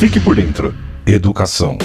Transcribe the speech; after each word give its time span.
Fique 0.00 0.18
por 0.18 0.34
dentro. 0.34 0.74
Educação. 1.06 1.76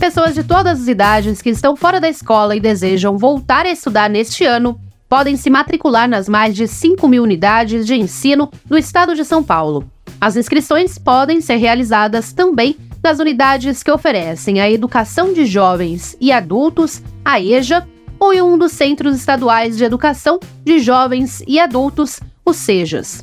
Pessoas 0.00 0.34
de 0.34 0.42
todas 0.42 0.80
as 0.80 0.88
idades 0.88 1.42
que 1.42 1.50
estão 1.50 1.76
fora 1.76 2.00
da 2.00 2.08
escola 2.08 2.56
e 2.56 2.60
desejam 2.60 3.18
voltar 3.18 3.66
a 3.66 3.70
estudar 3.70 4.08
neste 4.08 4.46
ano 4.46 4.80
podem 5.06 5.36
se 5.36 5.50
matricular 5.50 6.08
nas 6.08 6.30
mais 6.30 6.56
de 6.56 6.66
5 6.66 7.06
mil 7.06 7.22
unidades 7.22 7.84
de 7.84 7.94
ensino 7.94 8.50
do 8.64 8.78
estado 8.78 9.14
de 9.14 9.22
São 9.22 9.44
Paulo. 9.44 9.84
As 10.18 10.34
inscrições 10.34 10.96
podem 10.96 11.42
ser 11.42 11.56
realizadas 11.56 12.32
também 12.32 12.74
nas 13.04 13.18
unidades 13.18 13.82
que 13.82 13.92
oferecem 13.92 14.58
a 14.58 14.70
educação 14.70 15.34
de 15.34 15.44
jovens 15.44 16.16
e 16.18 16.32
adultos, 16.32 17.02
a 17.22 17.38
EJA, 17.38 17.86
ou 18.18 18.32
em 18.32 18.40
um 18.40 18.56
dos 18.56 18.72
Centros 18.72 19.14
Estaduais 19.14 19.76
de 19.76 19.84
Educação 19.84 20.40
de 20.64 20.78
Jovens 20.78 21.42
e 21.46 21.60
Adultos, 21.60 22.18
os 22.46 22.56
SEJAS. 22.56 23.22